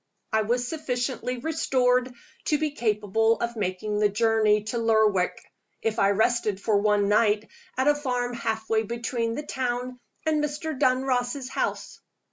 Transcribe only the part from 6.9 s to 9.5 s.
night at a farm half way between the